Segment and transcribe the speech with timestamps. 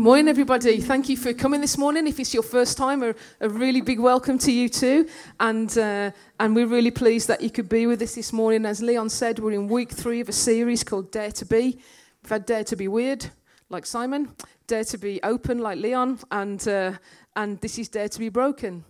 [0.00, 0.80] Morning, everybody.
[0.80, 2.06] Thank you for coming this morning.
[2.06, 5.06] If it's your first time, a, a really big welcome to you too.
[5.38, 8.64] And, uh, and we're really pleased that you could be with us this morning.
[8.64, 11.78] As Leon said, we're in week three of a series called Dare to Be.
[12.22, 13.26] We've had Dare to Be Weird,
[13.68, 14.34] like Simon,
[14.66, 16.92] Dare to Be Open, like Leon, and, uh,
[17.36, 18.86] and this is Dare to Be Broken.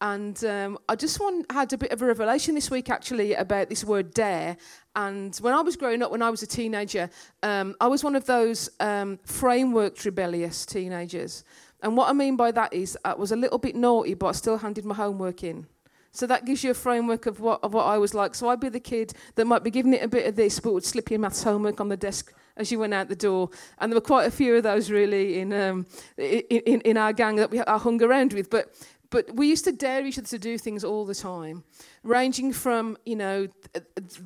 [0.00, 3.68] And um, I just want, had a bit of a revelation this week actually about
[3.68, 4.56] this word dare.
[4.96, 7.10] And when I was growing up, when I was a teenager,
[7.42, 11.44] um, I was one of those um, rebellious teenagers.
[11.82, 14.32] And what I mean by that is I was a little bit naughty, but I
[14.32, 15.66] still handed my homework in.
[16.12, 18.34] So that gives you a framework of what, of what I was like.
[18.34, 20.72] So I'd be the kid that might be giving it a bit of this, but
[20.72, 23.50] would slip your maths homework on the desk as you went out the door.
[23.78, 25.86] And there were quite a few of those really in, um,
[26.16, 28.50] in, in, our gang that we I hung around with.
[28.50, 28.74] But
[29.10, 31.64] but we used to dare each other to do things all the time,
[32.04, 33.48] ranging from, you know,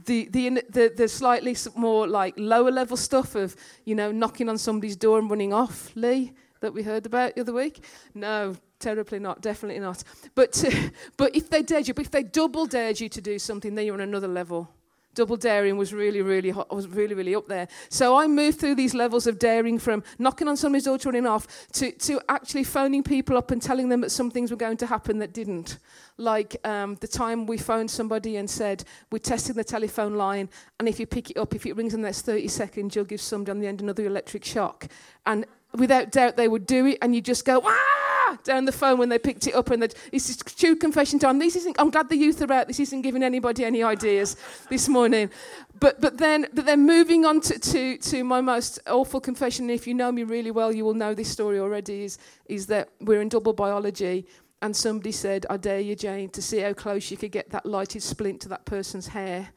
[0.04, 4.58] the, the, the, the slightly more like lower level stuff of, you know, knocking on
[4.58, 7.82] somebody's door and running off, Lee, that we heard about the other week.
[8.14, 10.04] No, terribly not, definitely not.
[10.34, 10.62] But,
[11.16, 13.86] but if they dared you, but if they double dared you to do something, then
[13.86, 14.68] you're on another level
[15.14, 17.68] double daring was really, really hot, was really, really up there.
[17.88, 21.46] So I moved through these levels of daring from knocking on somebody's door, running off,
[21.72, 24.86] to, to actually phoning people up and telling them that some things were going to
[24.86, 25.78] happen that didn't.
[26.16, 30.48] Like um, the time we phoned somebody and said, we're testing the telephone line,
[30.78, 33.04] and if you pick it up, if it rings in the next 30 seconds, you'll
[33.04, 34.88] give somebody on the end another electric shock.
[35.26, 38.13] And without doubt, they would do it, and you just go, ah!
[38.42, 41.38] Down the phone when they picked it up, and it's just true confession time.
[41.38, 41.76] This isn't.
[41.78, 42.66] I'm glad the youth are out.
[42.66, 44.36] This isn't giving anybody any ideas
[44.68, 45.30] this morning.
[45.78, 49.70] But but then but then moving on to, to, to my most awful confession.
[49.70, 52.04] If you know me really well, you will know this story already.
[52.04, 54.26] Is is that we're in double biology,
[54.62, 57.66] and somebody said, "I dare you, Jane, to see how close you could get that
[57.66, 59.50] lighted splint to that person's hair."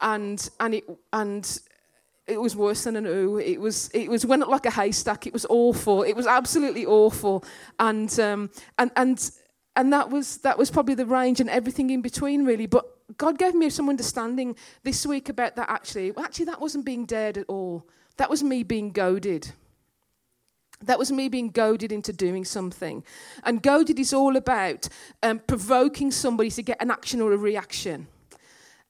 [0.00, 1.60] And and it and
[2.26, 3.38] it was worse than an ooh.
[3.38, 5.26] It was it was went like a haystack.
[5.26, 6.02] It was awful.
[6.02, 7.44] It was absolutely awful.
[7.78, 9.30] And um, and and
[9.76, 12.66] and that was that was probably the range and everything in between really.
[12.66, 12.86] But
[13.18, 16.12] God gave me some understanding this week about that actually.
[16.16, 17.86] Actually that wasn't being dared at all.
[18.16, 19.52] That was me being goaded.
[20.80, 23.04] That was me being goaded into doing something.
[23.42, 24.88] And goaded is all about
[25.22, 28.06] um, provoking somebody to get an action or a reaction.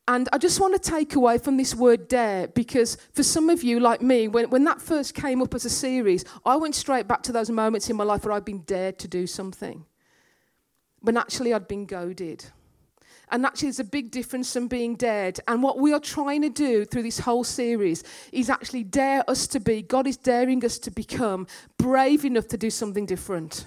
[0.07, 3.63] And I just want to take away from this word dare because for some of
[3.63, 7.09] you, like me, when, when that first came up as a series, I went straight
[7.09, 9.87] back to those moments in my life where I'd been dared to do something,
[11.01, 12.45] when actually I'd been goaded.
[13.31, 15.41] And actually, there's a big difference from being dared.
[15.49, 19.47] And what we are trying to do through this whole series is actually dare us
[19.49, 21.47] to be, God is daring us to become
[21.79, 23.67] brave enough to do something different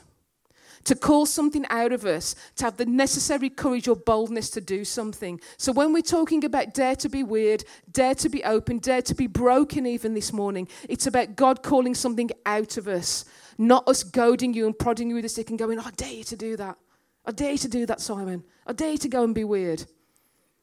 [0.88, 4.86] to call something out of us, to have the necessary courage or boldness to do
[4.86, 5.38] something.
[5.58, 9.14] So when we're talking about dare to be weird, dare to be open, dare to
[9.14, 13.26] be broken even this morning, it's about God calling something out of us,
[13.58, 16.24] not us goading you and prodding you with a stick and going, I dare you
[16.24, 16.78] to do that.
[17.26, 18.46] I dare you to do that, Simon.
[18.66, 19.84] I dare you to go and be weird.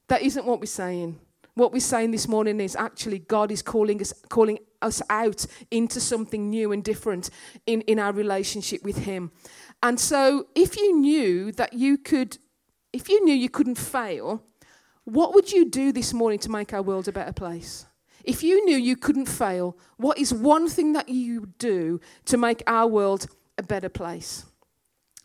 [0.08, 1.20] That isn't what we're saying.
[1.56, 6.00] What we're saying this morning is actually God is calling us, calling us out into
[6.00, 7.30] something new and different
[7.66, 9.30] in, in our relationship with Him.
[9.82, 12.38] And so, if you knew that you could,
[12.92, 14.42] if you knew you couldn't fail,
[15.04, 17.86] what would you do this morning to make our world a better place?
[18.24, 22.62] If you knew you couldn't fail, what is one thing that you do to make
[22.66, 23.26] our world
[23.58, 24.46] a better place?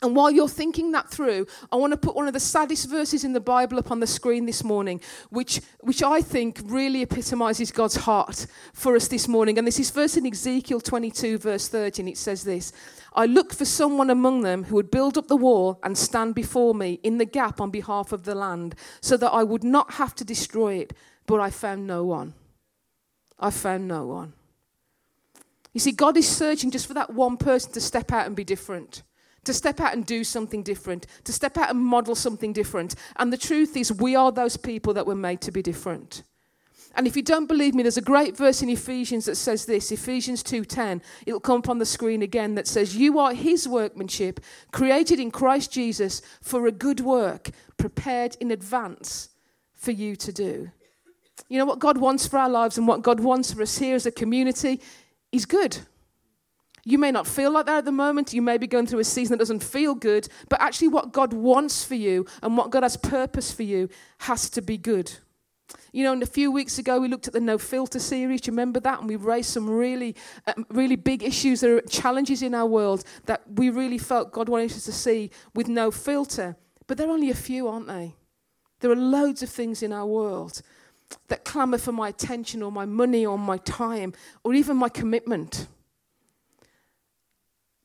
[0.02, 3.26] And while you're thinking that through, I want to put one of the saddest verses
[3.26, 7.72] in the Bible up on the screen this morning, which, which I think really epitomizes
[7.72, 9.58] God's heart for us this morning.
[9.58, 12.08] And this is verse in Ezekiel 22, verse 13.
[12.08, 12.72] It says this
[13.14, 16.74] I looked for someone among them who would build up the wall and stand before
[16.74, 20.16] me in the gap on behalf of the land, so that I would not have
[20.16, 20.94] to destroy it,
[21.26, 22.36] but I found no one.
[23.38, 24.34] I found no one.
[25.74, 28.44] You see, God is searching just for that one person to step out and be
[28.46, 29.04] different
[29.50, 32.94] to step out and do something different, to step out and model something different.
[33.16, 36.22] And the truth is, we are those people that were made to be different.
[36.94, 39.92] And if you don't believe me, there's a great verse in Ephesians that says this,
[39.92, 41.02] Ephesians 2:10.
[41.26, 44.40] It'll come up on the screen again that says, "You are his workmanship,
[44.72, 49.30] created in Christ Jesus for a good work, prepared in advance
[49.74, 50.70] for you to do."
[51.48, 53.96] You know what God wants for our lives and what God wants for us here
[53.96, 54.80] as a community
[55.32, 55.80] is good.
[56.86, 58.34] You may not feel like that at the moment.
[58.34, 61.34] You may be going through a season that doesn't feel good, but actually, what God
[61.34, 63.90] wants for you and what God has purpose for you
[64.20, 65.12] has to be good.
[65.92, 68.42] You know, and a few weeks ago, we looked at the No Filter series.
[68.42, 69.00] Do you remember that?
[69.00, 70.16] And we raised some really,
[70.48, 71.62] uh, really big issues.
[71.62, 75.32] There are challenges in our world that we really felt God wanted us to see
[75.54, 76.56] with no filter.
[76.88, 78.16] But there are only a few, aren't they?
[78.80, 80.62] There are loads of things in our world
[81.28, 85.68] that clamour for my attention or my money or my time or even my commitment.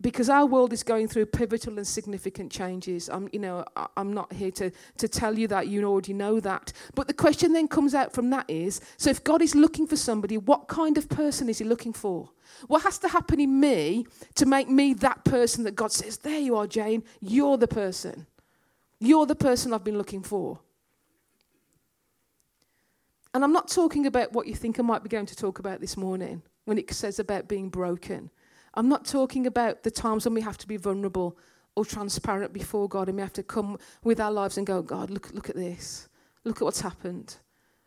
[0.05, 3.09] Because our world is going through pivotal and significant changes.
[3.09, 3.65] I'm, you know,
[3.97, 6.75] I'm not here to, to tell you that, you already know that.
[6.95, 9.97] But the question then comes out from that is so if God is looking for
[9.97, 12.29] somebody, what kind of person is He looking for?
[12.67, 16.39] What has to happen in me to make me that person that God says, There
[16.39, 18.27] you are, Jane, you're the person.
[19.01, 20.59] You're the person I've been looking for.
[23.33, 25.81] And I'm not talking about what you think I might be going to talk about
[25.81, 28.31] this morning when it says about being broken.
[28.75, 31.37] I'm not talking about the times when we have to be vulnerable
[31.77, 35.11] or transparent before God and we have to come with our lives and go, God,
[35.11, 36.09] look, look at this.
[36.45, 37.37] Look at what's happened.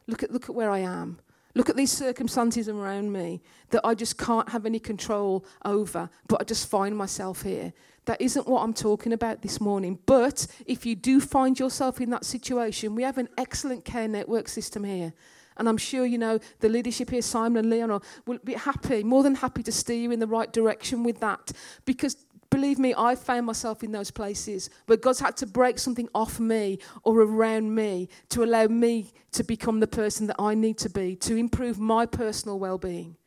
[0.07, 1.19] Look at, look at where I am.
[1.56, 3.42] Look at these circumstances around me
[3.72, 7.74] that I just can't have any control over, but I just find myself here.
[8.06, 10.00] That isn't what I'm talking about this morning.
[10.06, 14.48] But if you do find yourself in that situation, we have an excellent care network
[14.48, 15.13] system here.
[15.57, 19.24] And I'm sure, you know, the leadership here, Simon and Leon, will be happy, more
[19.24, 21.51] than happy to steer you in the right direction with that.
[21.86, 22.15] Because
[22.50, 26.39] believe me, I found myself in those places where God's had to break something off
[26.39, 30.89] me or around me to allow me to become the person that I need to
[30.89, 33.18] be, to improve my personal well being.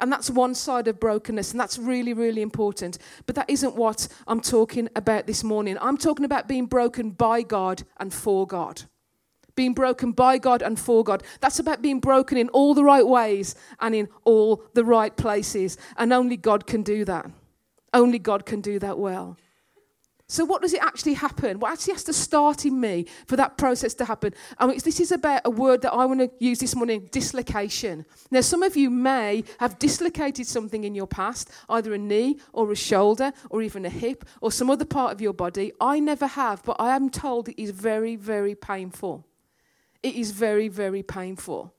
[0.00, 2.98] And that's one side of brokenness, and that's really, really important.
[3.26, 5.78] But that isn't what I'm talking about this morning.
[5.80, 8.82] I'm talking about being broken by God and for God
[9.54, 11.22] being broken by God and for God.
[11.40, 15.76] That's about being broken in all the right ways and in all the right places.
[15.96, 17.30] And only God can do that.
[17.92, 19.36] Only God can do that well.
[20.26, 21.60] So, what does it actually happen?
[21.60, 24.32] What actually has to start in me for that process to happen?
[24.58, 28.06] I mean, this is about a word that I want to use this morning dislocation.
[28.30, 32.72] Now, some of you may have dislocated something in your past, either a knee or
[32.72, 35.72] a shoulder or even a hip or some other part of your body.
[35.78, 39.26] I never have, but I am told it is very, very painful
[40.04, 41.74] it is very, very painful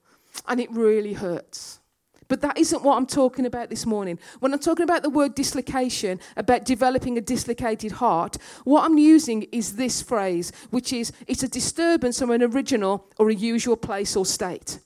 [0.46, 1.80] and it really hurts.
[2.28, 4.18] But that isn't what I'm talking about this morning.
[4.40, 9.42] When I'm talking about the word dislocation, about developing a dislocated heart, what I'm using
[9.52, 14.16] is this phrase, which is it's a disturbance from an original or a usual place
[14.16, 14.80] or state.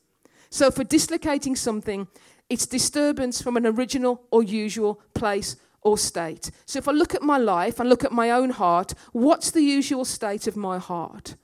[0.51, 2.09] So for dislocating something,
[2.51, 6.51] it's disturbance from an original or usual place or state.
[6.67, 9.63] So if I look at my life and look at my own heart, what's the
[9.63, 11.37] usual state of my heart?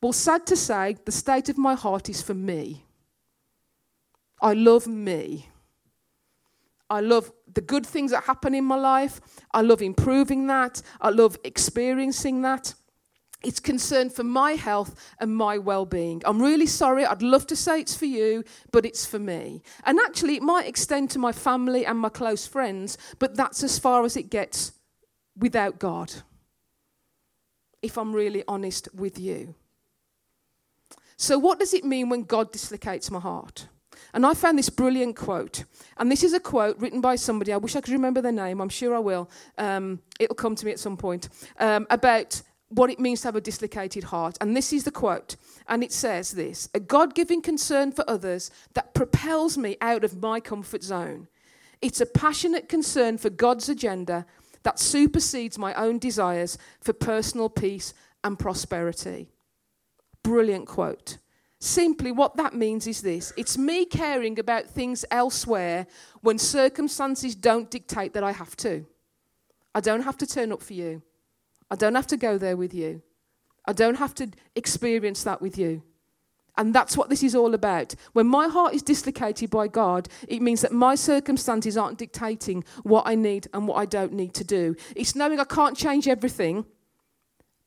[0.00, 2.84] Well, sad to say, the state of my heart is for me.
[4.40, 5.48] I love me.
[6.90, 9.20] I love the good things that happen in my life.
[9.52, 10.80] I love improving that.
[11.00, 12.74] I love experiencing that.
[13.42, 16.22] It's concern for my health and my well being.
[16.24, 17.04] I'm really sorry.
[17.04, 18.42] I'd love to say it's for you,
[18.72, 19.62] but it's for me.
[19.84, 23.78] And actually, it might extend to my family and my close friends, but that's as
[23.78, 24.72] far as it gets
[25.36, 26.12] without God.
[27.80, 29.54] If I'm really honest with you.
[31.20, 33.66] So, what does it mean when God dislocates my heart?
[34.14, 35.64] And I found this brilliant quote.
[35.96, 38.60] And this is a quote written by somebody, I wish I could remember their name,
[38.60, 39.28] I'm sure I will.
[39.58, 41.28] Um, it'll come to me at some point.
[41.58, 44.38] Um, about what it means to have a dislocated heart.
[44.40, 45.34] And this is the quote.
[45.66, 50.22] And it says this A God given concern for others that propels me out of
[50.22, 51.26] my comfort zone.
[51.82, 54.24] It's a passionate concern for God's agenda
[54.62, 57.92] that supersedes my own desires for personal peace
[58.22, 59.30] and prosperity.
[60.22, 61.18] Brilliant quote.
[61.60, 65.86] Simply, what that means is this it's me caring about things elsewhere
[66.20, 68.86] when circumstances don't dictate that I have to.
[69.74, 71.02] I don't have to turn up for you.
[71.70, 73.02] I don't have to go there with you.
[73.66, 75.82] I don't have to experience that with you.
[76.56, 77.94] And that's what this is all about.
[78.14, 83.06] When my heart is dislocated by God, it means that my circumstances aren't dictating what
[83.06, 84.74] I need and what I don't need to do.
[84.96, 86.64] It's knowing I can't change everything,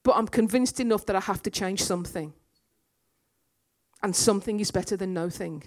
[0.04, 2.34] but I'm convinced enough that I have to change something.
[4.04, 5.64] And something is better than nothing.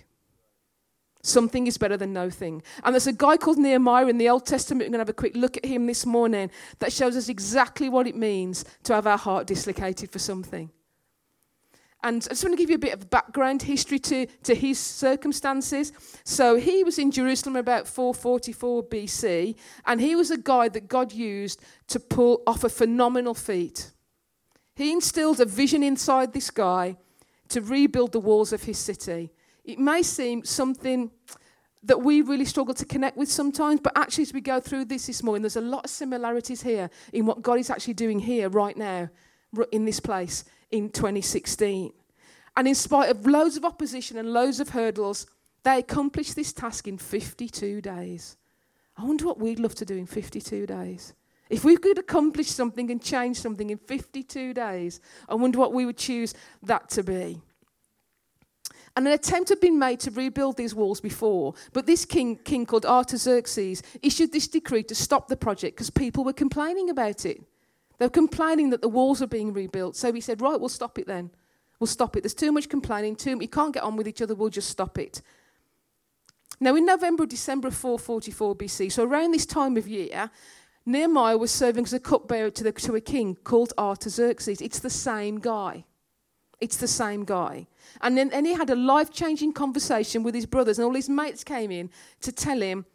[1.22, 2.62] Something is better than nothing.
[2.82, 4.88] And there's a guy called Nehemiah in the Old Testament.
[4.88, 6.50] We're going to have a quick look at him this morning
[6.80, 10.70] that shows us exactly what it means to have our heart dislocated for something.
[12.04, 14.78] And I just want to give you a bit of background history to, to his
[14.78, 15.92] circumstances.
[16.22, 21.12] So he was in Jerusalem about 444 BC, and he was a guy that God
[21.12, 23.92] used to pull off a phenomenal feat.
[24.76, 26.98] He instilled a vision inside this guy
[27.48, 29.30] to rebuild the walls of his city.
[29.64, 31.10] It may seem something
[31.82, 35.06] that we really struggle to connect with sometimes, but actually, as we go through this
[35.06, 38.48] this morning, there's a lot of similarities here in what God is actually doing here
[38.48, 39.10] right now,
[39.70, 41.92] in this place in 2016.
[42.56, 45.26] And in spite of loads of opposition and loads of hurdles,
[45.62, 48.36] they accomplished this task in 52 days.
[48.96, 51.14] I wonder what we'd love to do in 52 days.
[51.50, 55.84] If we could accomplish something and change something in 52 days, I wonder what we
[55.84, 57.42] would choose that to be.
[58.96, 62.64] And an attempt had been made to rebuild these walls before, but this king, king
[62.64, 67.42] called Artaxerxes issued this decree to stop the project because people were complaining about it.
[67.98, 69.96] They were complaining that the walls were being rebuilt.
[69.96, 71.30] So he said, Right, we'll stop it then.
[71.80, 72.22] We'll stop it.
[72.22, 74.96] There's too much complaining, too you can't get on with each other, we'll just stop
[74.96, 75.20] it.
[76.60, 80.30] Now, in November or December of 444 BC, so around this time of year,
[80.86, 84.60] Nehemiah was serving as a cupbearer to, the, to a king called Artaxerxes.
[84.60, 85.84] It's the same guy.
[86.60, 87.66] It's the same guy.
[88.00, 91.08] And then and he had a life changing conversation with his brothers, and all his
[91.08, 92.86] mates came in to tell him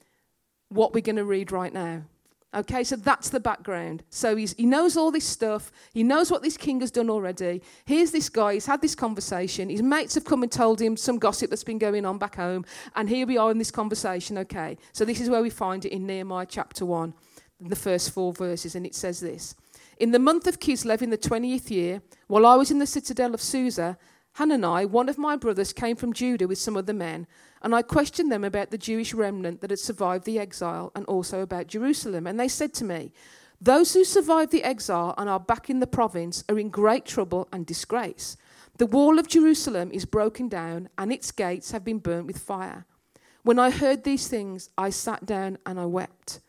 [0.69, 2.03] what we're going to read right now.
[2.51, 4.03] Okay, so that's the background.
[4.10, 5.72] So he knows all this stuff.
[5.93, 7.62] He knows what this king has done already.
[7.86, 9.69] Here's this guy, he's had this conversation.
[9.69, 12.65] His mates have come and told him some gossip that's been going on back home.
[12.96, 14.38] And here we are in this conversation.
[14.39, 17.13] Okay, so this is where we find it in Nehemiah chapter 1,
[17.60, 18.75] the first four verses.
[18.75, 19.56] And it says this
[19.98, 23.34] In the month of Kislev, in the 20th year, while I was in the citadel
[23.34, 23.98] of Susa,
[24.34, 27.28] Hanani, one of my brothers, came from Judah with some other men
[27.62, 31.42] and I questioned them about the Jewish remnant that had survived the exile and also
[31.42, 32.25] about Jerusalem.
[32.25, 33.12] And they said to me,
[33.60, 37.50] Those who survived the exile and are back in the province are in great trouble
[37.51, 38.38] and disgrace.
[38.78, 42.86] The wall of Jerusalem is broken down and its gates have been burnt with fire.
[43.44, 46.39] When I heard these things, I sat down and I wept.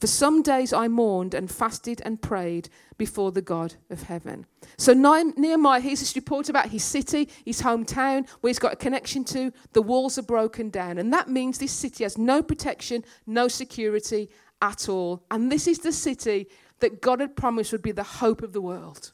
[0.00, 4.46] For some days I mourned and fasted and prayed before the God of heaven.
[4.76, 9.24] So Nehemiah here's this report about his city, his hometown, where he's got a connection
[9.24, 9.52] to.
[9.72, 10.98] The walls are broken down.
[10.98, 14.30] And that means this city has no protection, no security
[14.62, 15.24] at all.
[15.30, 18.60] And this is the city that God had promised would be the hope of the
[18.60, 19.12] world.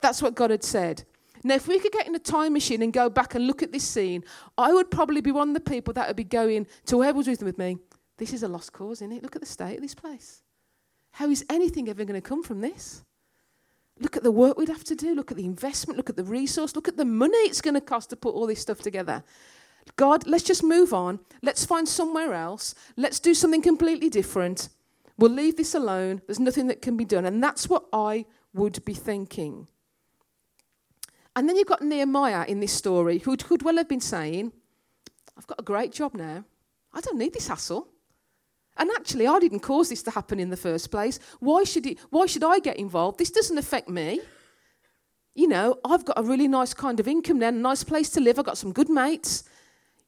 [0.00, 1.04] That's what God had said.
[1.44, 3.72] Now, if we could get in a time machine and go back and look at
[3.72, 4.24] this scene,
[4.56, 7.28] I would probably be one of the people that would be going to whoever was
[7.28, 7.78] with me.
[8.18, 9.22] This is a lost cause, isn't it?
[9.22, 10.42] Look at the state of this place.
[11.12, 13.04] How is anything ever going to come from this?
[14.00, 15.14] Look at the work we'd have to do.
[15.14, 15.96] Look at the investment.
[15.96, 16.76] Look at the resource.
[16.76, 19.24] Look at the money it's going to cost to put all this stuff together.
[19.96, 21.20] God, let's just move on.
[21.42, 22.74] Let's find somewhere else.
[22.96, 24.68] Let's do something completely different.
[25.16, 26.22] We'll leave this alone.
[26.26, 27.24] There's nothing that can be done.
[27.24, 29.66] And that's what I would be thinking.
[31.34, 34.52] And then you've got Nehemiah in this story who could well have been saying,
[35.36, 36.44] I've got a great job now.
[36.92, 37.88] I don't need this hassle.
[38.78, 41.18] And actually, I didn't cause this to happen in the first place.
[41.40, 43.18] Why should, it, why should I get involved?
[43.18, 44.20] This doesn't affect me.
[45.34, 48.20] You know, I've got a really nice kind of income then, a nice place to
[48.20, 49.44] live, I've got some good mates.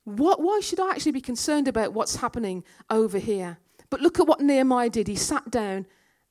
[0.05, 3.59] What, why should I actually be concerned about what's happening over here?
[3.91, 5.09] But look at what Nehemiah did.
[5.09, 5.87] He sat down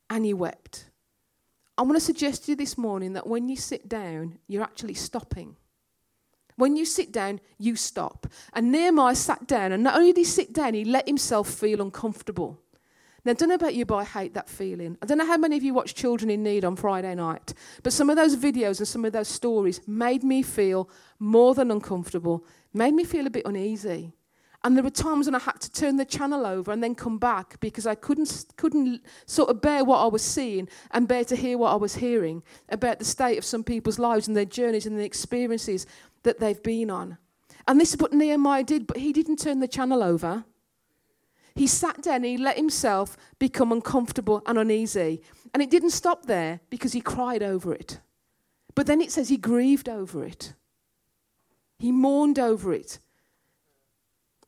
[0.09, 0.89] and he wept.
[1.77, 4.95] I want to suggest to you this morning that when you sit down, you're actually
[4.95, 5.55] stopping.
[6.59, 8.27] When you sit down, you stop.
[8.51, 11.81] And Nehemiah sat down, and not only did he sit down, he let himself feel
[11.81, 12.59] uncomfortable.
[13.23, 14.97] Now, I don't know about you, but I hate that feeling.
[15.01, 17.93] I don't know how many of you watch Children in Need on Friday night, but
[17.93, 22.45] some of those videos and some of those stories made me feel more than uncomfortable,
[22.73, 24.11] made me feel a bit uneasy.
[24.63, 27.17] And there were times when I had to turn the channel over and then come
[27.17, 31.35] back because I couldn't, couldn't sort of bear what I was seeing and bear to
[31.35, 34.85] hear what I was hearing about the state of some people's lives and their journeys
[34.85, 35.87] and their experiences
[36.23, 37.17] that they've been on.
[37.67, 40.43] And this is what Nehemiah did, but he didn't turn the channel over.
[41.55, 45.21] He sat down and he let himself become uncomfortable and uneasy.
[45.53, 47.99] And it didn't stop there because he cried over it.
[48.75, 50.53] But then it says he grieved over it,
[51.77, 52.99] he mourned over it.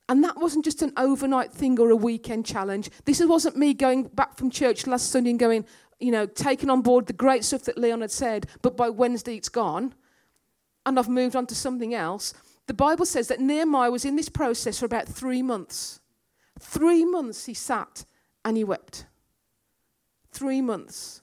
[0.09, 2.89] And that wasn't just an overnight thing or a weekend challenge.
[3.05, 5.65] This wasn't me going back from church last Sunday and going,
[6.01, 9.37] you know, taking on board the great stuff that Leon had said, but by Wednesday
[9.37, 9.93] it's gone
[10.85, 12.33] and I've moved on to something else.
[12.67, 15.99] The Bible says that Nehemiah was in this process for about three months.
[16.59, 18.05] Three months he sat
[18.45, 19.05] and he wept.
[20.31, 21.21] Three months.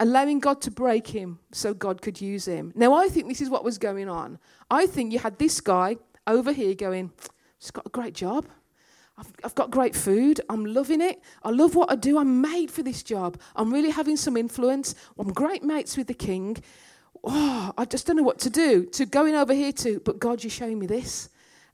[0.00, 2.72] Allowing God to break him so God could use him.
[2.74, 4.38] Now, I think this is what was going on.
[4.70, 7.12] I think you had this guy over here going,
[7.58, 8.46] He's got a great job.
[9.16, 10.40] I've, I've, got great food.
[10.50, 11.22] I'm loving it.
[11.42, 12.18] I love what I do.
[12.18, 13.40] I'm made for this job.
[13.54, 14.96] I'm really having some influence.
[15.18, 16.56] I'm great mates with the king
[17.26, 18.86] oh, I just don't know what to do.
[18.86, 21.30] To going over here to, but God, you're showing me this.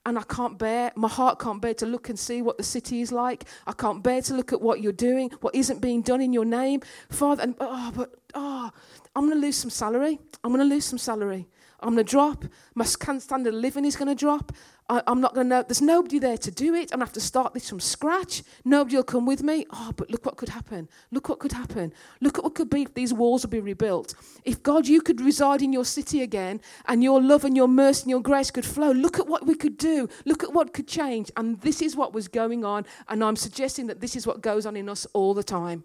[0.06, 3.02] And I can't bear, my heart can't bear to look and see what the city
[3.02, 3.44] is like.
[3.66, 6.46] I can't bear to look at what you're doing, what isn't being done in your
[6.46, 6.80] name.
[7.10, 8.70] Father, and oh, but oh,
[9.14, 10.18] I'm going to lose some salary.
[10.42, 11.46] I'm going to lose some salary.
[11.82, 12.44] I'm going to drop.
[12.74, 14.52] My standard of living is going to drop.
[14.88, 15.62] I, am not going to know.
[15.62, 16.90] There's nobody there to do it.
[16.92, 18.42] I'm going to have to start this from scratch.
[18.64, 19.64] Nobody will come with me.
[19.70, 20.88] Oh, but look what could happen.
[21.10, 21.92] Look what could happen.
[22.20, 24.14] Look at what could be if these walls will be rebuilt.
[24.44, 28.02] If God, you could reside in your city again and your love and your mercy
[28.02, 30.08] and your grace could flow, look at what we could do.
[30.24, 31.30] Look at what could change.
[31.36, 32.84] And this is what was going on.
[33.08, 35.84] And I'm suggesting that this is what goes on in us all the time.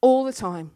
[0.00, 0.72] All the time.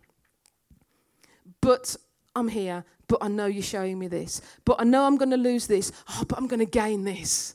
[1.60, 1.96] But
[2.34, 4.40] I'm here, but I know you're showing me this.
[4.64, 5.92] But I know I'm going to lose this.
[6.10, 7.54] Oh, but I'm going to gain this.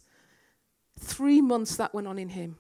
[1.00, 2.58] Three months that went on in him.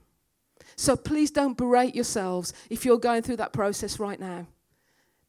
[0.75, 4.47] So please don't berate yourselves if you're going through that process right now,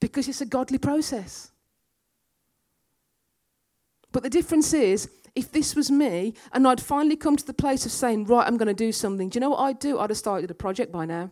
[0.01, 1.51] because it's a godly process.
[4.13, 7.87] But the difference is, if this was me and I'd finally come to the place
[7.87, 9.99] of saying, right, I'm going to do something, do you know what I'd do?
[9.99, 11.31] I'd have started a project by now.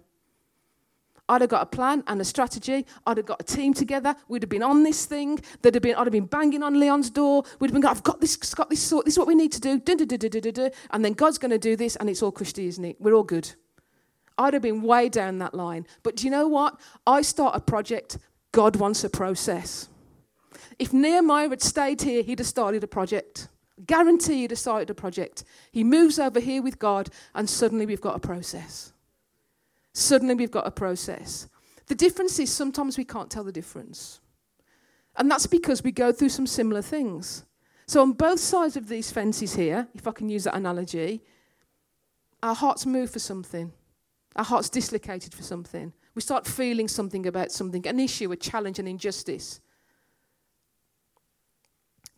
[1.31, 2.85] I'd have got a plan and a strategy.
[3.07, 4.17] I'd have got a team together.
[4.27, 5.39] We'd have been on this thing.
[5.63, 7.45] There'd have been, I'd have been banging on Leon's door.
[7.61, 9.05] We'd have been, I've got this, got this sort.
[9.05, 9.79] This is what we need to do.
[9.79, 12.85] Dun, dun, dun, and then God's going to do this, and it's all cushy, isn't
[12.85, 12.97] it?
[13.01, 13.55] We're all good.
[14.37, 15.87] I'd have been way down that line.
[16.03, 16.81] But do you know what?
[17.07, 18.19] I start a project.
[18.51, 19.89] God wants a process.
[20.81, 23.47] If Nehemiah had stayed here, he'd have started a project.
[23.87, 25.45] Guarantee he'd have started a project.
[25.71, 28.93] He moves over here with God, and suddenly we've got a process.
[29.93, 31.49] Suddenly we've got a process.
[31.87, 34.21] The difference is sometimes we can't tell the difference.
[35.17, 37.45] And that's because we go through some similar things.
[37.87, 41.23] So, on both sides of these fences here, if I can use that analogy,
[42.43, 43.73] our hearts move for something.
[44.37, 45.93] Our hearts dislocated for something.
[46.15, 49.61] We start feeling something about something, an issue, a challenge, an injustice.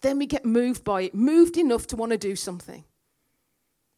[0.03, 2.85] Then we get moved by it, moved enough to want to do something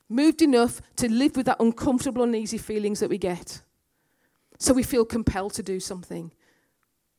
[0.08, 3.62] moved enough to live with that uncomfortable, uneasy feelings that we get.
[4.58, 6.32] So we feel compelled to do something.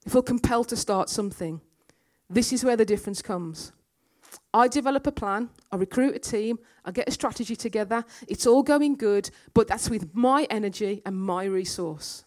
[0.06, 1.62] We feel compelled to start something.
[2.30, 3.72] This is where the difference comes.
[4.54, 8.06] I develop a plan, I recruit a team, I get a strategy together.
[8.28, 12.26] It's all going good, but that's with my energy and my resource.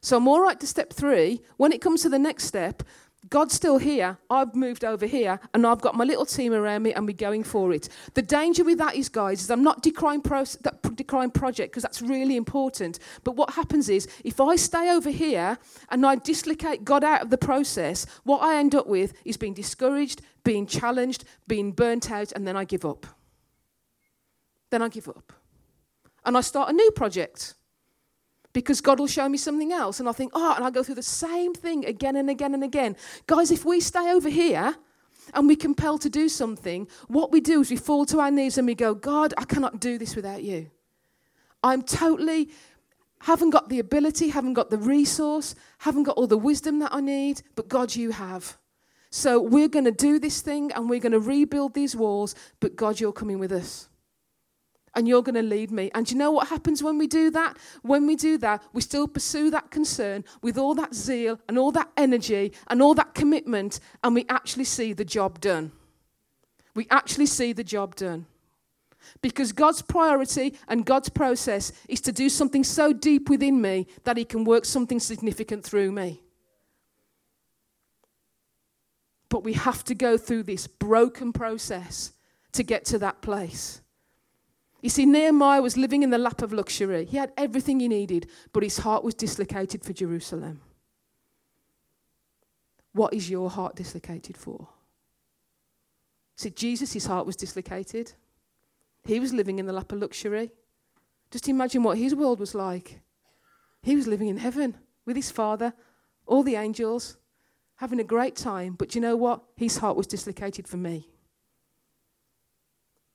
[0.00, 1.42] So I'm all right to step three.
[1.56, 2.82] When it comes to the next step,
[3.28, 4.16] God's still here.
[4.30, 7.44] I've moved over here and I've got my little team around me and we're going
[7.44, 7.88] for it.
[8.14, 11.82] The danger with that is, guys, is I'm not decrying, pro- that decrying project because
[11.82, 12.98] that's really important.
[13.22, 15.58] But what happens is if I stay over here
[15.90, 19.54] and I dislocate God out of the process, what I end up with is being
[19.54, 23.06] discouraged, being challenged, being burnt out, and then I give up.
[24.70, 25.32] Then I give up.
[26.24, 27.54] And I start a new project
[28.52, 30.00] because God will show me something else.
[30.00, 32.64] And I think, oh, and I go through the same thing again and again and
[32.64, 32.96] again.
[33.26, 34.76] Guys, if we stay over here
[35.34, 38.58] and we're compelled to do something, what we do is we fall to our knees
[38.58, 40.70] and we go, God, I cannot do this without you.
[41.62, 42.50] I'm totally,
[43.20, 47.00] haven't got the ability, haven't got the resource, haven't got all the wisdom that I
[47.00, 48.56] need, but God, you have.
[49.10, 52.76] So we're going to do this thing and we're going to rebuild these walls, but
[52.76, 53.89] God, you're coming with us
[54.94, 55.90] and you're going to lead me.
[55.94, 57.56] And you know what happens when we do that?
[57.82, 61.72] When we do that, we still pursue that concern with all that zeal and all
[61.72, 65.72] that energy and all that commitment, and we actually see the job done.
[66.74, 68.26] We actually see the job done.
[69.22, 74.16] Because God's priority and God's process is to do something so deep within me that
[74.16, 76.22] He can work something significant through me.
[79.28, 82.12] But we have to go through this broken process
[82.52, 83.80] to get to that place.
[84.82, 87.04] You see, Nehemiah was living in the lap of luxury.
[87.04, 90.60] He had everything he needed, but his heart was dislocated for Jerusalem.
[92.92, 94.68] What is your heart dislocated for?
[96.36, 98.12] See, Jesus, his heart was dislocated.
[99.04, 100.50] He was living in the lap of luxury.
[101.30, 103.00] Just imagine what his world was like.
[103.82, 105.74] He was living in heaven with his father,
[106.26, 107.18] all the angels,
[107.76, 108.74] having a great time.
[108.74, 109.42] But you know what?
[109.56, 111.08] His heart was dislocated for me.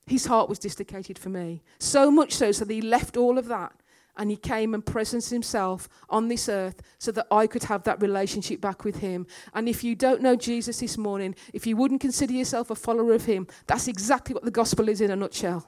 [0.08, 1.63] His heart was dislocated for me.
[1.80, 3.74] So much so, so that he left all of that
[4.18, 8.02] and he came and presenced himself on this earth so that I could have that
[8.02, 9.28] relationship back with him.
[9.54, 13.13] And if you don't know Jesus this morning, if you wouldn't consider yourself a follower
[13.13, 15.68] of him, that's exactly what the gospel is in a nutshell.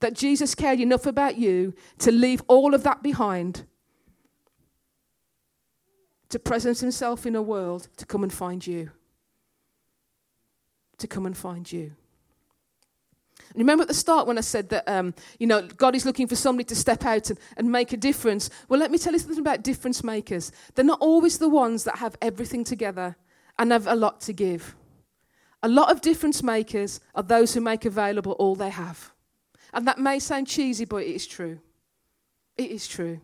[0.00, 3.66] That Jesus cared enough about you to leave all of that behind,
[6.30, 8.90] to presence himself in a world to come and find you.
[10.98, 11.92] To come and find you.
[13.54, 16.36] Remember at the start when I said that, um, you know, God is looking for
[16.36, 18.48] somebody to step out and, and make a difference?
[18.68, 20.52] Well, let me tell you something about difference makers.
[20.74, 23.16] They're not always the ones that have everything together
[23.58, 24.76] and have a lot to give.
[25.62, 29.12] A lot of difference makers are those who make available all they have.
[29.72, 31.60] And that may sound cheesy, but it is true.
[32.56, 33.20] It is true.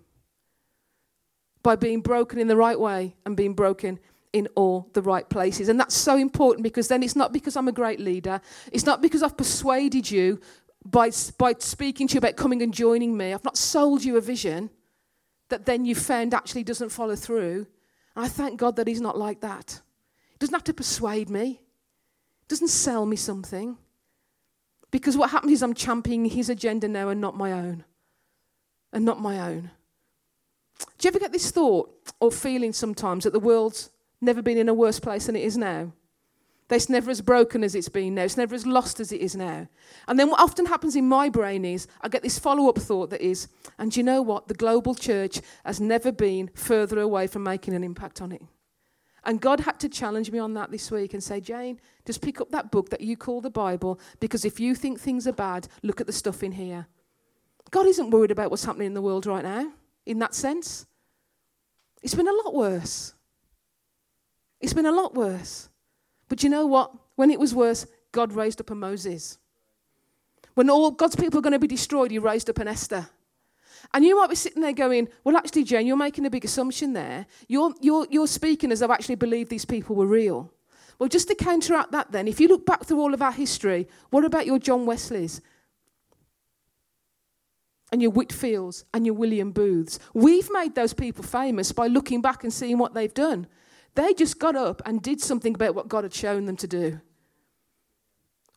[1.62, 3.98] By being broken in the right way and being broken
[4.32, 5.68] in all the right places.
[5.68, 8.40] And that's so important because then it's not because I'm a great leader,
[8.72, 10.40] it's not because I've persuaded you
[10.84, 13.32] by, by speaking to you about coming and joining me.
[13.32, 14.70] I've not sold you a vision
[15.48, 17.66] that then you found actually doesn't follow through.
[18.14, 19.80] And I thank God that He's not like that.
[20.32, 23.76] He doesn't have to persuade me, he doesn't sell me something.
[24.92, 27.84] Because what happens is I'm championing His agenda now and not my own.
[28.92, 29.70] And not my own.
[30.78, 34.68] Do you ever get this thought or feeling sometimes that the world's never been in
[34.68, 35.92] a worse place than it is now.
[36.68, 38.22] It's never as broken as it's been now.
[38.22, 39.68] It's never as lost as it is now.
[40.08, 43.10] And then what often happens in my brain is I get this follow up thought
[43.10, 43.48] that is,
[43.78, 44.48] and you know what?
[44.48, 48.42] The global church has never been further away from making an impact on it.
[49.22, 52.40] And God had to challenge me on that this week and say, Jane, just pick
[52.40, 55.68] up that book that you call the Bible because if you think things are bad,
[55.82, 56.86] look at the stuff in here.
[57.70, 59.72] God isn't worried about what's happening in the world right now,
[60.04, 60.86] in that sense.
[62.02, 63.14] It's been a lot worse.
[64.60, 65.68] It's been a lot worse.
[66.28, 66.92] But you know what?
[67.14, 69.38] When it was worse, God raised up a Moses.
[70.54, 73.08] When all God's people are going to be destroyed, he raised up an Esther.
[73.92, 76.92] And you might be sitting there going, Well, actually, Jane, you're making a big assumption
[76.92, 77.26] there.
[77.48, 80.50] You're, you're, you're speaking as I actually believed these people were real.
[80.98, 83.86] Well, just to counteract that, then, if you look back through all of our history,
[84.10, 85.42] what about your John Wesleys?
[87.92, 89.98] And your Whitefields and your William Booths.
[90.14, 93.46] We've made those people famous by looking back and seeing what they've done.
[93.96, 97.00] They just got up and did something about what God had shown them to do.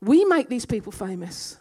[0.01, 1.57] We make these people famous.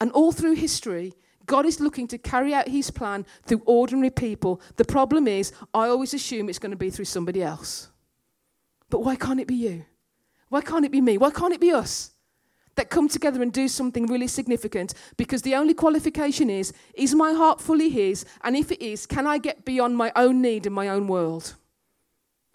[0.00, 4.60] And all through history, God is looking to carry out his plan through ordinary people.
[4.76, 7.88] The problem is, I always assume it's going to be through somebody else.
[8.90, 9.86] But why can't it be you?
[10.50, 11.18] Why can't it be me?
[11.18, 12.12] Why can't it be us?
[12.78, 17.32] That come together and do something really significant because the only qualification is is my
[17.32, 18.24] heart fully His?
[18.42, 21.56] And if it is, can I get beyond my own need and my own world?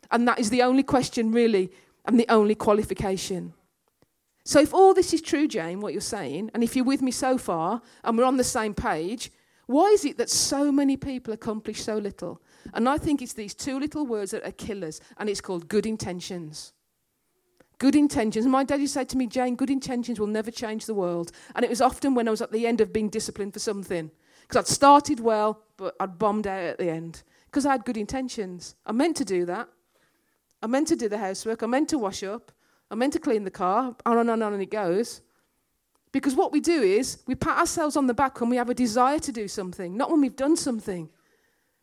[0.10, 1.72] And that is the only question, really,
[2.06, 3.54] and the only qualification.
[4.46, 7.12] So, if all this is true, Jane, what you're saying, and if you're with me
[7.12, 9.32] so far and we're on the same page,
[9.68, 12.42] why is it that so many people accomplish so little?
[12.74, 15.86] And I think it's these two little words that are killers, and it's called good
[15.86, 16.74] intentions.
[17.84, 18.46] Good intentions.
[18.46, 21.34] My dad used to say to me, Jane, good intentions will never change the world.
[21.54, 24.10] And it was often when I was at the end of being disciplined for something.
[24.44, 27.24] Because I'd started well, but I'd bombed out at the end.
[27.48, 28.76] Because I had good intentions.
[28.86, 29.68] I meant to do that.
[30.62, 31.62] I meant to do the housework.
[31.62, 32.54] I meant to wash up.
[32.90, 33.94] I meant to clean the car.
[34.06, 35.20] On and on and on it goes.
[36.14, 38.74] Because what we do is we pat ourselves on the back when we have a
[38.74, 41.10] desire to do something, not when we've done something.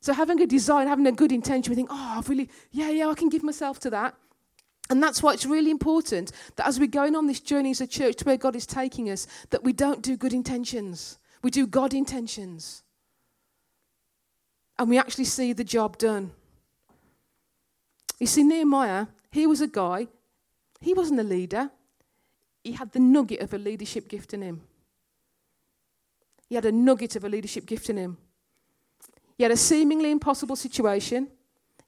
[0.01, 3.09] So having a desire, having a good intention, we think, oh, I've really, yeah, yeah,
[3.09, 4.15] I can give myself to that.
[4.91, 7.87] And that's why it's really important that as we're going on this journey as a
[7.87, 11.19] church to where God is taking us, that we don't do good intentions.
[11.43, 12.83] We do God intentions.
[14.79, 16.33] And we actually see the job done.
[18.19, 20.09] You see, Nehemiah, he was a guy,
[20.81, 21.71] he wasn't a leader.
[22.65, 24.61] He had the nugget of a leadership gift in him.
[26.49, 28.19] He had a nugget of a leadership gift in him.
[29.39, 31.29] He had a seemingly impossible situation.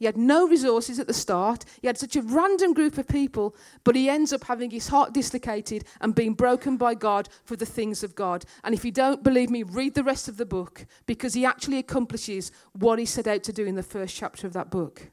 [0.02, 1.64] He had no resources at the start.
[1.80, 5.14] He had such a random group of people, but he ends up having his heart
[5.14, 8.44] dislocated and being broken by God for the things of God.
[8.64, 11.78] And if you don't believe me, read the rest of the book because he actually
[11.78, 15.12] accomplishes what he set out to do in the first chapter of that book.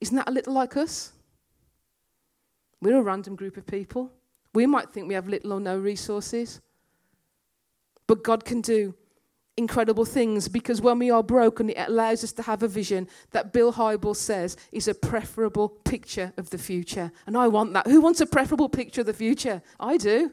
[0.00, 1.12] Isn't that a little like us?
[2.80, 4.10] We're a random group of people.
[4.52, 6.60] We might think we have little or no resources,
[8.08, 8.96] but God can do
[9.56, 13.52] incredible things because when we are broken, it allows us to have a vision that
[13.52, 17.12] Bill Hybels says is a preferable picture of the future.
[17.26, 17.86] And I want that.
[17.86, 19.62] Who wants a preferable picture of the future?
[19.78, 20.32] I do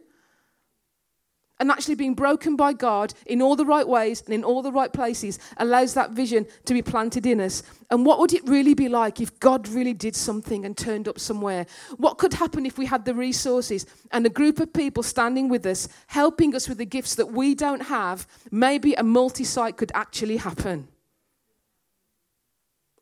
[1.60, 4.72] and actually being broken by God in all the right ways and in all the
[4.72, 7.64] right places allows that vision to be planted in us.
[7.92, 11.20] And what would it really be like if God really did something and turned up
[11.20, 11.66] somewhere?
[11.98, 15.66] What could happen if we had the resources and a group of people standing with
[15.66, 18.28] us, helping us with the gifts that we don't have?
[18.52, 20.88] Maybe a multi site could actually happen.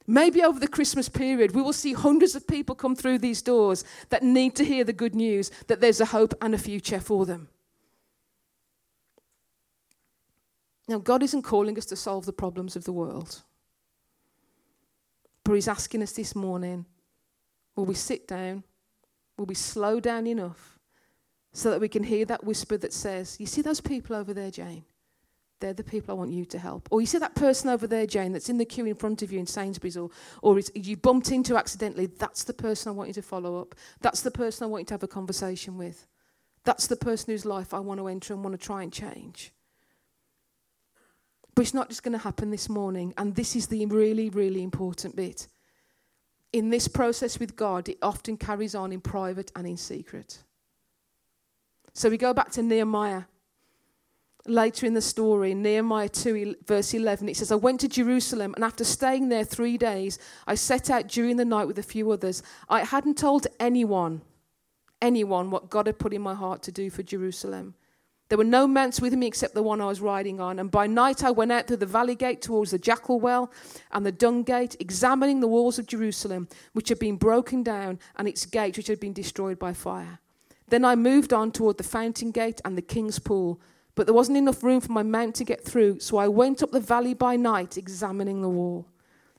[0.09, 3.83] Maybe over the Christmas period, we will see hundreds of people come through these doors
[4.09, 7.25] that need to hear the good news that there's a hope and a future for
[7.25, 7.49] them.
[10.87, 13.41] Now, God isn't calling us to solve the problems of the world,
[15.43, 16.85] but He's asking us this morning
[17.75, 18.63] will we sit down?
[19.37, 20.79] Will we slow down enough
[21.53, 24.51] so that we can hear that whisper that says, You see those people over there,
[24.51, 24.83] Jane?
[25.59, 26.87] They're the people I want you to help.
[26.91, 29.31] Or you see that person over there, Jane, that's in the queue in front of
[29.31, 30.11] you in Sainsbury's, or,
[30.43, 32.05] or you bumped into accidentally.
[32.05, 33.73] That's the person I want you to follow up.
[34.01, 36.05] That's the person I want you to have a conversation with.
[36.63, 39.51] That's the person whose life I want to enter and want to try and change.
[41.57, 43.15] But it's not just going to happen this morning.
[43.17, 45.47] And this is the really, really important bit.
[46.53, 50.43] In this process with God, it often carries on in private and in secret.
[51.93, 53.23] So we go back to Nehemiah.
[54.45, 58.63] Later in the story, Nehemiah 2, verse 11, it says, I went to Jerusalem, and
[58.63, 62.43] after staying there three days, I set out during the night with a few others.
[62.69, 64.21] I hadn't told anyone,
[65.01, 67.73] anyone, what God had put in my heart to do for Jerusalem.
[68.29, 70.59] There were no mounts with me except the one I was riding on.
[70.59, 73.51] And by night I went out through the valley gate towards the jackal well
[73.91, 78.27] and the dung gate, examining the walls of Jerusalem, which had been broken down, and
[78.27, 80.19] its gate, which had been destroyed by fire.
[80.67, 83.61] Then I moved on toward the fountain gate and the king's pool.
[83.95, 86.71] But there wasn't enough room for my mount to get through, so I went up
[86.71, 88.85] the valley by night, examining the wall.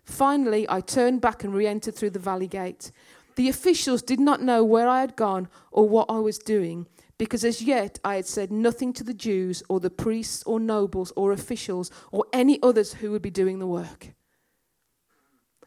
[0.05, 2.91] Finally, I turned back and re entered through the valley gate.
[3.37, 6.87] The officials did not know where I had gone or what I was doing,
[7.19, 11.13] because as yet I had said nothing to the Jews or the priests or nobles
[11.17, 14.15] or officials or any others who would be doing the work.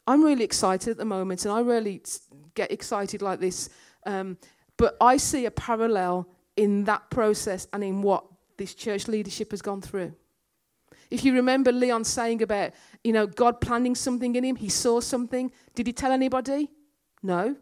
[0.07, 2.01] I'm really excited at the moment, and I really
[2.55, 3.69] get excited like this.
[4.05, 4.37] Um,
[4.77, 8.25] but I see a parallel in that process and in what
[8.57, 10.13] this church leadership has gone through.
[11.09, 12.71] If you remember Leon saying about,
[13.03, 15.51] you know, God planning something in him, he saw something.
[15.75, 16.69] Did he tell anybody?
[17.21, 17.55] No.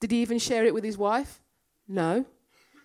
[0.00, 1.40] Did he even share it with his wife?
[1.88, 2.26] No.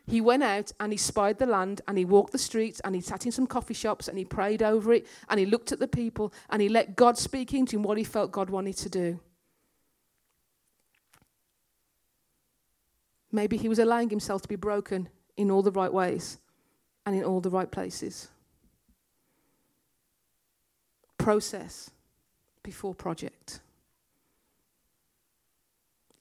[0.08, 3.02] He went out and he spied the land and he walked the streets and he
[3.02, 5.88] sat in some coffee shops and he prayed over it and he looked at the
[5.88, 9.20] people and he let God speak into him what he felt God wanted to do.
[13.32, 16.40] Maybe he was allowing himself to be broken in all the right ways
[17.06, 18.28] and in all the right places.
[21.18, 21.92] Process
[22.64, 23.62] before project.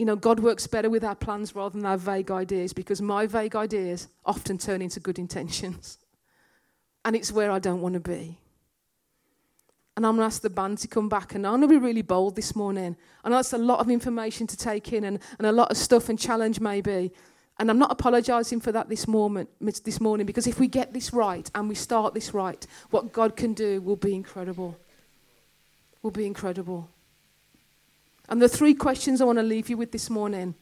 [0.01, 3.27] You know, God works better with our plans rather than our vague ideas because my
[3.27, 5.99] vague ideas often turn into good intentions.
[7.05, 8.37] And it's where I don't want to be.
[9.97, 11.35] And I'm going to ask the band to come back.
[11.35, 12.95] And I'm going to be really bold this morning.
[13.25, 16.11] I know a lot of information to take in and, and a lot of stuff
[16.11, 17.11] and challenge, maybe.
[17.59, 21.15] And I'm not apologizing for that this, moment, this morning because if we get this
[21.15, 24.77] right and we start this right, what God can do will be incredible.
[26.03, 26.91] Will be incredible.
[28.31, 30.55] And the three questions I want to leave you with this morning.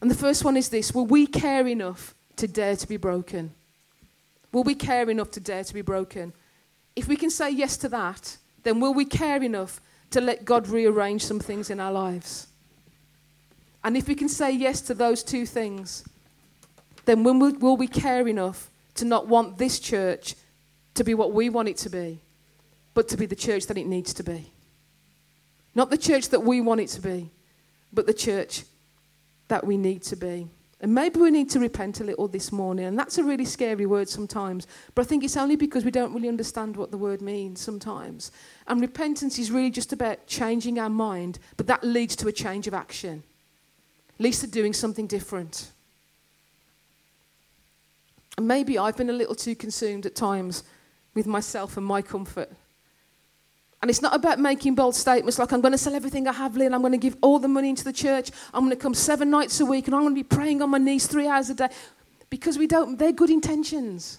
[0.00, 3.52] And the first one is this Will we care enough to dare to be broken?
[4.52, 6.32] Will we care enough to dare to be broken?
[6.94, 10.68] If we can say yes to that, then will we care enough to let God
[10.68, 12.46] rearrange some things in our lives?
[13.84, 16.04] And if we can say yes to those two things,
[17.04, 20.34] then when will, will we care enough to not want this church
[20.94, 22.20] to be what we want it to be,
[22.94, 24.52] but to be the church that it needs to be?
[25.76, 27.30] Not the church that we want it to be,
[27.92, 28.64] but the church
[29.48, 30.48] that we need to be.
[30.80, 32.86] And maybe we need to repent a little this morning.
[32.86, 34.66] And that's a really scary word sometimes.
[34.94, 38.32] But I think it's only because we don't really understand what the word means sometimes.
[38.66, 42.66] And repentance is really just about changing our mind, but that leads to a change
[42.66, 43.22] of action.
[44.18, 45.70] leads to doing something different.
[48.38, 50.64] And maybe I've been a little too consumed at times
[51.14, 52.50] with myself and my comfort.
[53.82, 56.56] And it's not about making bold statements like, I'm going to sell everything I have,
[56.56, 56.72] Lynn.
[56.72, 58.30] I'm going to give all the money into the church.
[58.54, 60.70] I'm going to come seven nights a week and I'm going to be praying on
[60.70, 61.68] my knees three hours a day.
[62.30, 64.18] Because we don't, they're good intentions.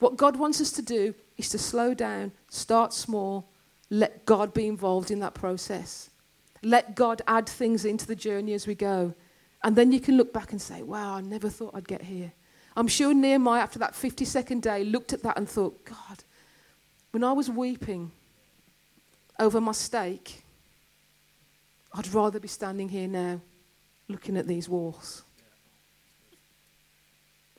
[0.00, 3.48] What God wants us to do is to slow down, start small,
[3.90, 6.10] let God be involved in that process.
[6.62, 9.14] Let God add things into the journey as we go.
[9.62, 12.32] And then you can look back and say, wow, I never thought I'd get here.
[12.76, 16.24] I'm sure Nehemiah, after that 50 second day, looked at that and thought, God,
[17.12, 18.10] when I was weeping
[19.38, 20.44] over my steak,
[21.92, 23.40] I'd rather be standing here now
[24.08, 25.22] looking at these walls.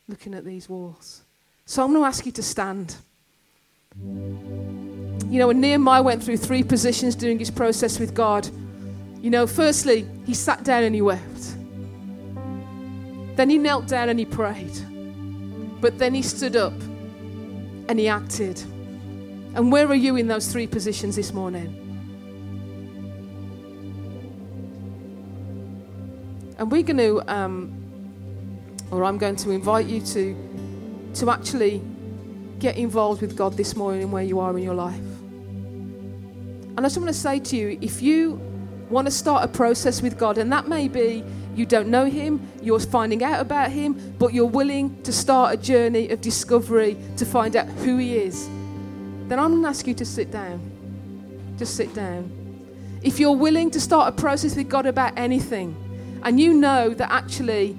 [0.07, 1.23] Looking at these walls.
[1.65, 2.95] So I'm going to ask you to stand.
[3.97, 8.47] You know, when Nehemiah went through three positions doing his process with God,
[9.21, 11.55] you know, firstly, he sat down and he wept.
[13.35, 14.73] Then he knelt down and he prayed.
[15.81, 16.79] But then he stood up
[17.89, 18.61] and he acted.
[19.55, 21.81] And where are you in those three positions this morning?
[26.57, 27.73] And we're going to, um,
[28.91, 31.81] or I'm going to invite you to, to actually
[32.59, 34.95] get involved with God this morning where you are in your life.
[36.77, 38.41] And I just want to say to you if you
[38.89, 41.23] want to start a process with God, and that may be
[41.55, 45.57] you don't know Him, you're finding out about Him, but you're willing to start a
[45.57, 48.49] journey of discovery to find out who He is,
[49.27, 50.59] then I'm going to ask you to sit down.
[51.57, 52.31] Just sit down.
[53.01, 55.75] If you're willing to start a process with God about anything,
[56.23, 57.77] and you know that actually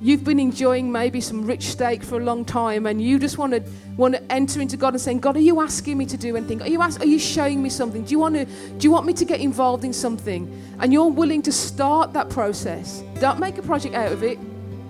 [0.00, 3.52] You've been enjoying maybe some rich steak for a long time and you just want
[3.52, 3.62] to
[3.96, 6.62] want to enter into God and saying, God, are you asking me to do anything?
[6.62, 8.04] Are you ask, are you showing me something?
[8.04, 10.46] Do you want to do you want me to get involved in something?
[10.78, 13.02] And you're willing to start that process.
[13.18, 14.38] Don't make a project out of it.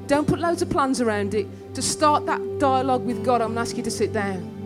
[0.08, 1.46] Don't put loads of plans around it.
[1.74, 4.57] To start that dialogue with God, I'm asking you to sit down.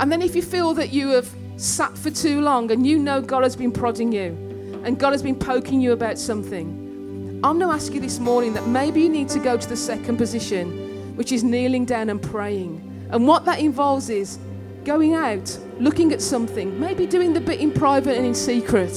[0.00, 3.20] And then if you feel that you have sat for too long and you know
[3.20, 7.68] God has been prodding you and God has been poking you about something, I'm going
[7.68, 11.16] to ask you this morning that maybe you need to go to the second position,
[11.16, 13.08] which is kneeling down and praying.
[13.10, 14.38] And what that involves is
[14.84, 18.92] going out, looking at something, maybe doing the bit in private and in secret.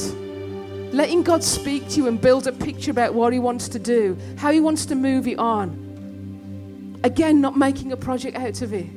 [0.92, 4.18] Letting God speak to you and build a picture about what He wants to do,
[4.38, 7.00] how He wants to move it on.
[7.04, 8.88] Again, not making a project out of it,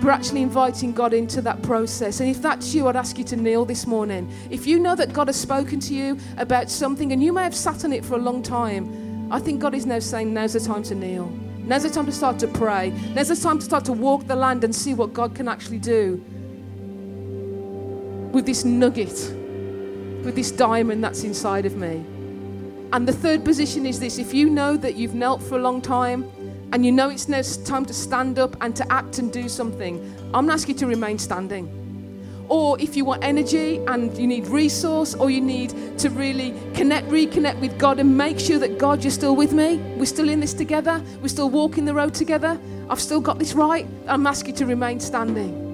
[0.00, 2.20] but actually inviting God into that process.
[2.20, 4.32] And if that's you, I'd ask you to kneel this morning.
[4.50, 7.54] If you know that God has spoken to you about something and you may have
[7.54, 10.60] sat on it for a long time, I think God is now saying, now's the
[10.60, 11.26] time to kneel.
[11.58, 12.90] Now's the time to start to pray.
[13.14, 15.78] Now's the time to start to walk the land and see what God can actually
[15.78, 16.24] do
[18.32, 19.34] with this nugget
[20.24, 22.04] with this diamond that's inside of me.
[22.92, 25.80] And the third position is this if you know that you've knelt for a long
[25.80, 26.30] time
[26.72, 29.98] and you know it's now time to stand up and to act and do something,
[30.26, 31.74] I'm going to ask you to remain standing.
[32.48, 37.08] Or if you want energy and you need resource or you need to really connect,
[37.08, 39.76] reconnect with God and make sure that God, you're still with me.
[39.96, 41.02] We're still in this together.
[41.20, 42.58] We're still walking the road together.
[42.88, 43.86] I've still got this right.
[44.06, 45.66] I'm asking you to remain standing.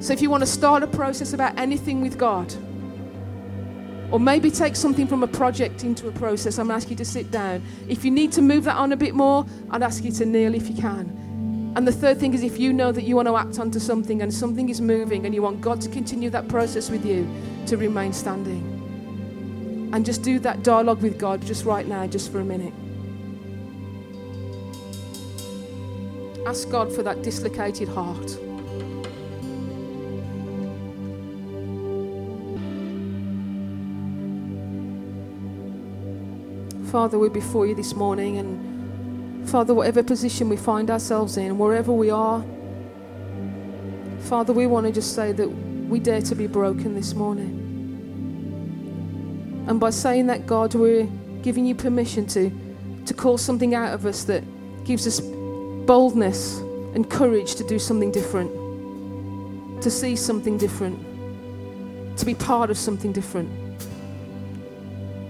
[0.00, 2.54] So if you want to start a process about anything with God,
[4.10, 7.30] or maybe take something from a project into a process, I'm asking you to sit
[7.30, 7.62] down.
[7.88, 10.54] If you need to move that on a bit more, I'd ask you to kneel
[10.54, 11.72] if you can.
[11.76, 14.22] And the third thing is if you know that you want to act onto something
[14.22, 17.28] and something is moving and you want God to continue that process with you,
[17.66, 18.78] to remain standing.
[19.92, 22.74] And just do that dialogue with God just right now, just for a minute.
[26.46, 28.36] Ask God for that dislocated heart.
[36.90, 41.92] Father, we're before you this morning, and Father, whatever position we find ourselves in, wherever
[41.92, 42.44] we are,
[44.22, 47.48] Father, we want to just say that we dare to be broken this morning.
[49.68, 51.06] And by saying that, God, we're
[51.42, 52.50] giving you permission to,
[53.06, 54.42] to call something out of us that
[54.84, 58.50] gives us boldness and courage to do something different,
[59.80, 60.98] to see something different,
[62.18, 63.69] to be part of something different.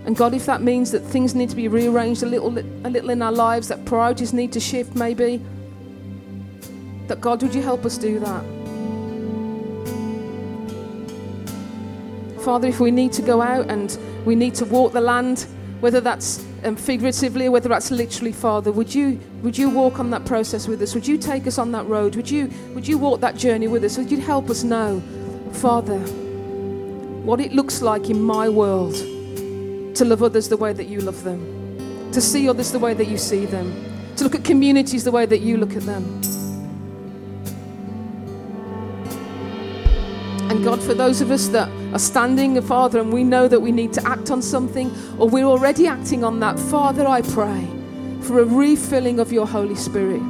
[0.06, 3.10] And God, if that means that things need to be rearranged a little, a little
[3.10, 5.44] in our lives, that priorities need to shift maybe,
[7.06, 8.44] that God, would you help us do that?
[12.42, 15.46] Father, if we need to go out and we need to walk the land,
[15.80, 20.10] whether that's um, figuratively or whether that's literally, Father, would you, would you walk on
[20.10, 20.94] that process with us?
[20.94, 22.16] Would you take us on that road?
[22.16, 23.98] Would you, would you walk that journey with us?
[23.98, 25.02] Would you help us know,
[25.52, 28.94] Father, what it looks like in my world?
[30.00, 33.04] To love others the way that you love them, to see others the way that
[33.04, 33.70] you see them,
[34.16, 36.02] to look at communities the way that you look at them.
[40.48, 43.72] And God, for those of us that are standing, Father, and we know that we
[43.72, 47.68] need to act on something, or we're already acting on that, Father, I pray
[48.22, 50.22] for a refilling of your Holy Spirit,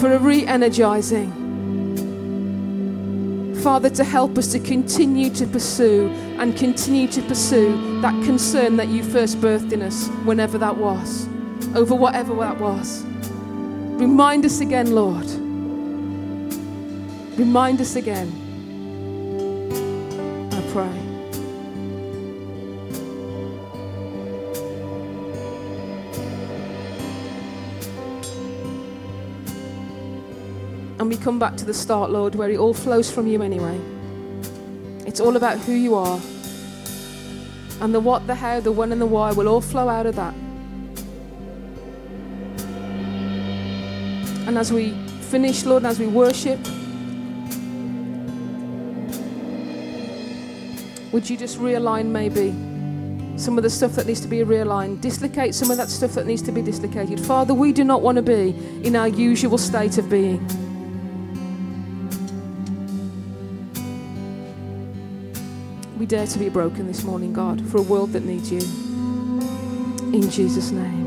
[0.00, 1.30] for a re energizing.
[3.62, 8.88] Father, to help us to continue to pursue and continue to pursue that concern that
[8.88, 11.28] you first birthed in us, whenever that was,
[11.76, 13.04] over whatever that was.
[13.04, 15.24] Remind us again, Lord.
[17.38, 18.28] Remind us again.
[20.52, 20.98] I pray.
[30.98, 33.80] And we come back to the start, Lord, where it all flows from you anyway.
[35.06, 36.20] It's all about who you are.
[37.82, 40.14] And the what, the how, the when, and the why will all flow out of
[40.14, 40.32] that.
[44.46, 44.92] And as we
[45.22, 46.60] finish, Lord, and as we worship,
[51.12, 52.52] would you just realign maybe
[53.36, 56.24] some of the stuff that needs to be realigned, dislocate some of that stuff that
[56.24, 57.18] needs to be dislocated?
[57.18, 58.50] Father, we do not want to be
[58.84, 60.61] in our usual state of being.
[66.12, 68.60] Dare to be broken this morning, God, for a world that needs you.
[70.12, 71.01] In Jesus' name.